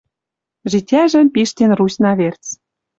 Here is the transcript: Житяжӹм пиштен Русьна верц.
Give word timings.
Житяжӹм 0.71 1.27
пиштен 1.33 1.71
Русьна 1.79 2.11
верц. 2.19 2.43